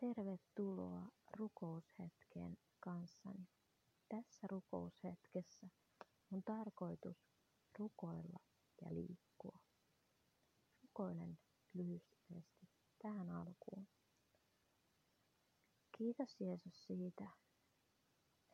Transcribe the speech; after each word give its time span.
Tervetuloa 0.00 1.08
rukoushetkeen 1.38 2.58
kanssani. 2.80 3.48
Tässä 4.08 4.46
rukoushetkessä 4.50 5.68
on 6.32 6.42
tarkoitus 6.44 7.16
rukoilla 7.78 8.38
ja 8.80 8.94
liikkua. 8.94 9.58
Rukoilen 10.82 11.38
lyhyesti 11.74 12.68
tähän 13.02 13.30
alkuun. 13.30 13.88
Kiitos 15.98 16.40
Jeesus 16.40 16.86
siitä, 16.86 17.30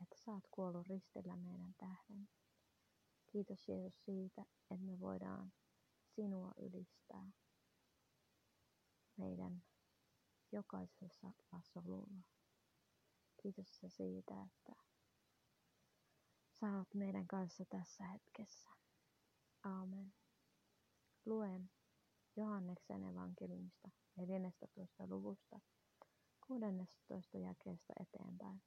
että 0.02 0.16
sä 0.24 0.32
oot 0.32 0.44
kuollut 0.50 0.86
ristillä 0.86 1.36
meidän 1.36 1.74
tähden. 1.78 2.28
Kiitos 3.32 3.68
Jeesus 3.68 4.04
siitä, 4.04 4.42
että 4.42 4.84
me 4.84 5.00
voidaan 5.00 5.52
sinua 6.16 6.52
ylistää 6.56 7.32
meidän 9.16 9.62
jokaisessa 10.54 11.32
solulla. 11.60 12.22
Kiitos 13.42 13.80
siitä, 13.88 14.42
että 14.42 14.72
sä 16.60 16.78
oot 16.78 16.94
meidän 16.94 17.26
kanssa 17.26 17.64
tässä 17.64 18.04
hetkessä. 18.04 18.70
Aamen. 19.64 20.14
Luen 21.26 21.70
Johanneksen 22.36 23.04
evankeliumista 23.04 23.90
14. 24.16 25.06
luvusta 25.08 25.60
16. 26.46 27.38
jakeesta 27.38 27.92
eteenpäin. 28.00 28.62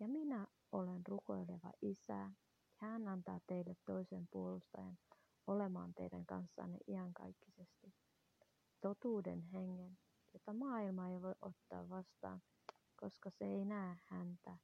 Ja 0.00 0.08
minä 0.08 0.46
olen 0.72 1.06
rukoileva 1.06 1.72
isä, 1.82 2.30
hän 2.76 3.08
antaa 3.08 3.40
teille 3.46 3.76
toisen 3.84 4.28
puolustajan 4.30 4.98
olemaan 5.46 5.94
teidän 5.94 6.26
kanssanne 6.26 6.78
iankaikkisesti. 6.88 7.94
Totuuden 8.80 9.42
hengen, 9.42 9.98
jota 10.32 10.52
maailma 10.52 11.08
ei 11.08 11.22
voi 11.22 11.34
ottaa 11.40 11.88
vastaan, 11.88 12.42
koska 12.96 13.30
se 13.30 13.44
ei 13.44 13.64
näe 13.64 13.96
häntä 14.04 14.58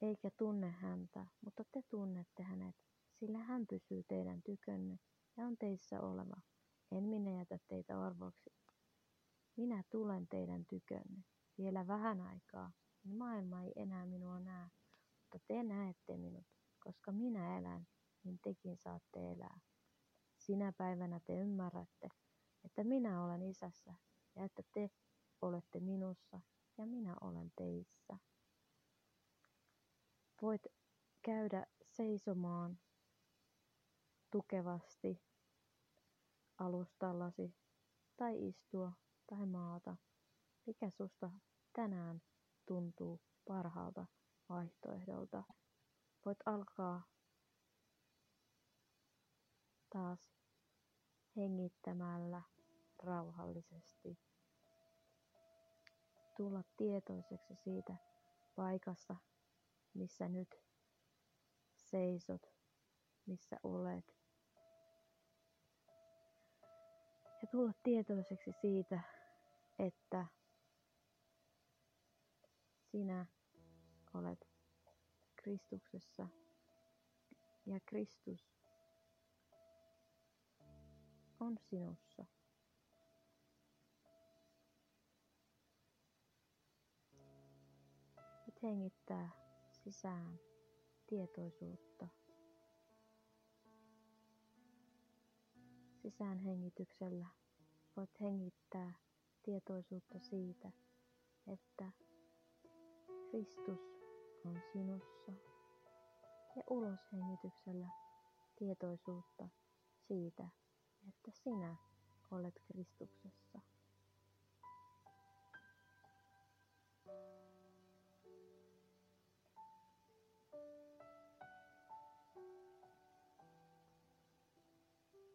eikä 0.00 0.30
tunne 0.30 0.70
häntä, 0.70 1.26
mutta 1.40 1.62
te 1.72 1.82
tunnette 1.88 2.42
hänet, 2.42 2.76
sillä 3.12 3.38
hän 3.38 3.66
pysyy 3.66 4.02
teidän 4.08 4.42
tykönne 4.42 4.98
ja 5.36 5.46
on 5.46 5.56
teissä 5.58 6.00
oleva. 6.00 6.40
En 6.92 7.04
minä 7.04 7.30
jätä 7.30 7.58
teitä 7.68 8.06
arvoksi. 8.06 8.50
Minä 9.56 9.82
tulen 9.90 10.28
teidän 10.28 10.66
tykönne. 10.66 11.24
Vielä 11.58 11.86
vähän 11.86 12.20
aikaa, 12.20 12.72
niin 13.04 13.16
maailma 13.16 13.62
ei 13.62 13.72
enää 13.76 14.06
minua 14.06 14.40
näe, 14.40 14.68
mutta 15.20 15.38
te 15.48 15.62
näette 15.62 16.16
minut, 16.16 16.46
koska 16.80 17.12
minä 17.12 17.58
elän, 17.58 17.86
niin 18.24 18.38
tekin 18.42 18.76
saatte 18.76 19.32
elää. 19.32 19.60
Sinä 20.36 20.72
päivänä 20.78 21.20
te 21.24 21.40
ymmärrätte, 21.40 22.08
että 22.68 22.84
minä 22.84 23.24
olen 23.24 23.42
isässä 23.42 23.94
ja 24.36 24.44
että 24.44 24.62
te 24.72 24.90
olette 25.42 25.80
minussa 25.80 26.40
ja 26.78 26.86
minä 26.86 27.16
olen 27.20 27.52
teissä. 27.56 28.18
Voit 30.42 30.66
käydä 31.22 31.66
seisomaan 31.84 32.78
tukevasti 34.30 35.22
alustallasi 36.58 37.54
tai 38.16 38.48
istua 38.48 38.92
tai 39.26 39.46
maata, 39.46 39.96
mikä 40.66 40.90
susta 40.90 41.30
tänään 41.72 42.22
tuntuu 42.66 43.20
parhaalta 43.44 44.06
vaihtoehdolta. 44.48 45.44
Voit 46.24 46.38
alkaa 46.46 47.02
taas 49.90 50.18
hengittämällä 51.36 52.42
rauhallisesti. 53.48 54.18
Tulla 56.36 56.62
tietoiseksi 56.76 57.54
siitä 57.64 57.96
paikasta, 58.56 59.16
missä 59.94 60.28
nyt 60.28 60.48
seisot, 61.76 62.42
missä 63.26 63.56
olet. 63.62 64.18
Ja 67.42 67.48
tulla 67.50 67.72
tietoiseksi 67.82 68.52
siitä, 68.60 69.00
että 69.78 70.26
sinä 72.90 73.26
olet 74.14 74.48
Kristuksessa 75.36 76.28
ja 77.66 77.80
Kristus 77.86 78.52
on 81.40 81.58
sinussa. 81.58 82.26
Hengittää 88.62 89.30
sisään 89.70 90.40
tietoisuutta. 91.06 92.08
Sisään 96.02 96.38
hengityksellä 96.38 97.26
voit 97.96 98.20
hengittää 98.20 98.92
tietoisuutta 99.42 100.18
siitä, 100.18 100.72
että 101.46 101.92
Kristus 103.30 103.80
on 104.44 104.60
sinussa. 104.72 105.32
Ja 106.56 106.62
uloshengityksellä 106.70 107.88
tietoisuutta 108.56 109.48
siitä, 110.08 110.48
että 111.08 111.30
sinä 111.30 111.76
olet 112.30 112.60
Kristuksessa. 112.66 113.60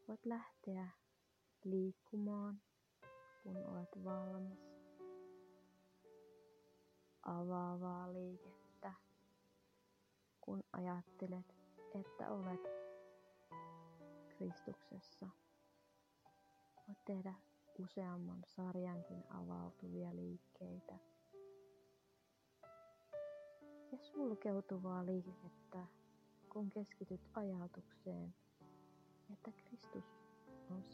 Voit 0.07 0.25
lähteä 0.25 0.87
liikkumaan, 1.63 2.61
kun 3.43 3.57
olet 3.57 4.03
valmis. 4.03 4.73
Avaavaa 7.23 8.13
liikettä, 8.13 8.93
kun 10.41 10.63
ajattelet, 10.73 11.55
että 11.95 12.29
olet 12.29 12.61
Kristuksessa. 14.29 15.27
Voit 16.87 17.05
tehdä 17.05 17.33
useamman 17.79 18.43
sarjankin 18.47 19.23
avautuvia 19.29 20.15
liikkeitä. 20.15 20.99
Ja 23.91 23.97
sulkeutuvaa 23.97 25.05
liikettä, 25.05 25.85
kun 26.49 26.69
keskityt 26.69 27.21
ajatukseen, 27.33 28.35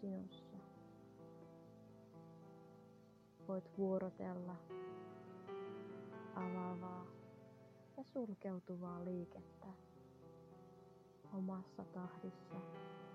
sinussa. 0.01 0.57
Voit 3.47 3.77
vuorotella 3.77 4.55
avaavaa 6.35 7.05
ja 7.97 8.03
sulkeutuvaa 8.03 9.05
liikettä 9.05 9.67
omassa 11.33 11.83
tahdissa 11.83 12.55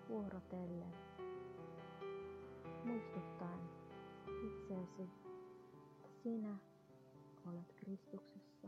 vuorotellen 0.08 0.94
muistuttaen 2.84 3.70
itseesi, 4.46 5.02
että 5.02 6.08
sinä 6.22 6.58
olet 7.46 7.72
Kristuksessa 7.76 8.66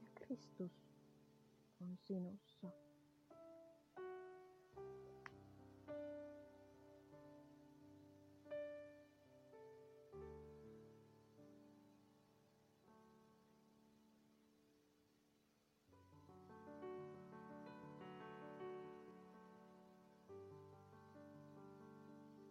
ja 0.00 0.08
Kristus 0.14 0.88
on 1.80 1.96
sinussa. 1.96 2.93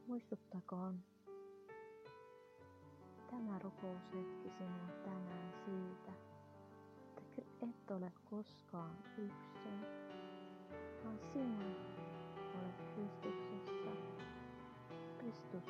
Muistuttakoon 0.07 0.99
tämä 3.31 3.59
rukoushetki 3.59 4.49
sinua 4.57 4.87
tänään 5.03 5.53
siitä, 5.65 6.11
että 7.27 7.65
et 7.65 7.91
ole 7.91 8.11
koskaan 8.29 8.97
yksin, 9.17 9.81
vaan 11.03 11.19
sinä 11.33 11.65
olet 12.55 12.81
Kristuksessa. 12.93 13.91
Kristus 15.17 15.63